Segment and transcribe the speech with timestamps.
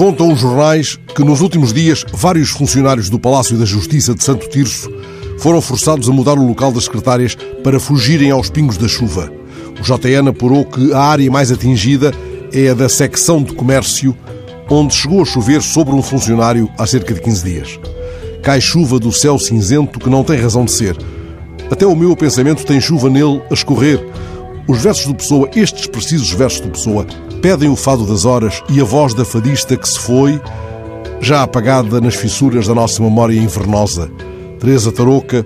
[0.00, 4.48] Contam os jornais que nos últimos dias vários funcionários do Palácio da Justiça de Santo
[4.48, 4.90] Tirso
[5.38, 9.30] foram forçados a mudar o local das secretárias para fugirem aos pingos da chuva.
[9.78, 12.14] O JN apurou que a área mais atingida
[12.50, 14.16] é a da secção de comércio,
[14.70, 17.78] onde chegou a chover sobre um funcionário há cerca de 15 dias.
[18.42, 20.96] Cai chuva do céu cinzento que não tem razão de ser.
[21.70, 24.02] Até o meu pensamento tem chuva nele a escorrer.
[24.66, 27.06] Os versos do Pessoa, estes precisos versos do Pessoa,
[27.40, 30.40] pedem o fado das horas e a voz da fadista que se foi,
[31.20, 34.10] já apagada nas fissuras da nossa memória invernosa.
[34.58, 35.44] Teresa Tarouca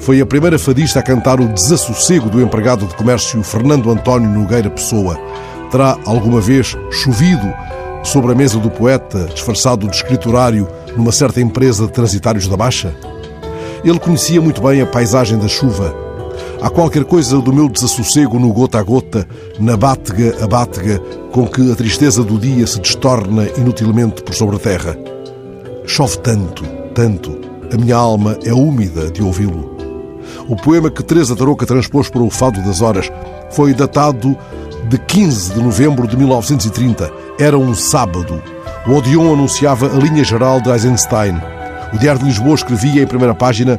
[0.00, 4.70] foi a primeira fadista a cantar o desassossego do empregado de comércio Fernando António Nogueira
[4.70, 5.18] Pessoa.
[5.70, 7.52] Terá alguma vez chovido
[8.02, 12.94] sobre a mesa do poeta, disfarçado de escriturário, numa certa empresa de transitários da Baixa?
[13.84, 15.94] Ele conhecia muito bem a paisagem da chuva.
[16.60, 19.26] Há qualquer coisa do meu desassossego no gota a gota,
[19.58, 21.00] na bátega a bátega,
[21.36, 24.96] com que a tristeza do dia se destorna inutilmente por sobre a terra.
[25.84, 27.38] Chove tanto, tanto,
[27.70, 29.76] a minha alma é úmida de ouvi-lo.
[30.48, 33.12] O poema que Teresa Tarouca transpôs para o Fado das Horas
[33.50, 34.34] foi datado
[34.88, 37.12] de 15 de novembro de 1930.
[37.38, 38.42] Era um sábado.
[38.86, 41.38] O Odeon anunciava a linha geral de Eisenstein.
[41.92, 43.78] O Diário de Lisboa escrevia em primeira página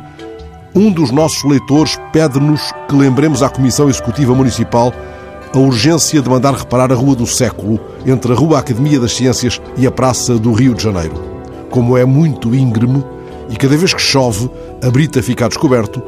[0.75, 4.93] um dos nossos leitores pede-nos que lembremos à Comissão Executiva Municipal
[5.53, 9.61] a urgência de mandar reparar a Rua do Século, entre a Rua Academia das Ciências
[9.77, 11.15] e a Praça do Rio de Janeiro.
[11.69, 13.03] Como é muito íngreme
[13.49, 14.49] e cada vez que chove
[14.83, 16.01] a brita fica descoberto,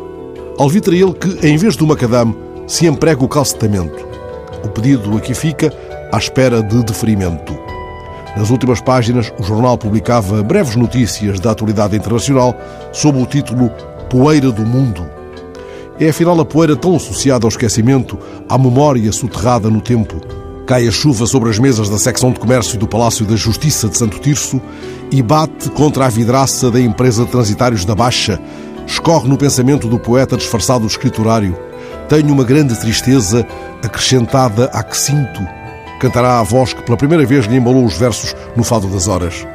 [0.57, 2.35] alvitra ele que, em vez do macadame,
[2.67, 4.05] se emprega o calcetamento.
[4.63, 5.73] O pedido aqui fica
[6.11, 7.57] à espera de deferimento.
[8.35, 12.55] Nas últimas páginas, o jornal publicava breves notícias da atualidade internacional
[12.91, 13.71] sob o título
[14.09, 15.18] Poeira do Mundo.
[15.99, 20.15] É afinal a poeira tão associada ao esquecimento, à memória soterrada no tempo.
[20.65, 23.97] Cai a chuva sobre as mesas da secção de comércio do Palácio da Justiça de
[23.97, 24.61] Santo Tirso
[25.11, 28.39] e bate contra a vidraça da empresa de transitários da Baixa.
[28.87, 31.57] Escorre no pensamento do poeta disfarçado escriturário.
[32.07, 33.45] Tenho uma grande tristeza
[33.83, 35.41] acrescentada à que sinto.
[35.99, 39.45] Cantará a voz que pela primeira vez lhe embalou os versos no Fado das Horas.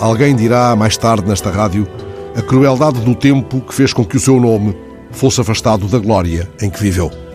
[0.00, 1.86] Alguém dirá mais tarde nesta rádio
[2.34, 4.74] a crueldade do tempo que fez com que o seu nome
[5.10, 7.29] fosse afastado da glória em que viveu.